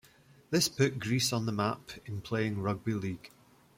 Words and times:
This 0.49 0.67
put 0.67 0.97
Greece 0.97 1.31
on 1.31 1.45
the 1.45 1.51
map 1.51 1.91
in 2.07 2.21
playing 2.21 2.63
rugby 2.63 2.95
league. 2.95 3.29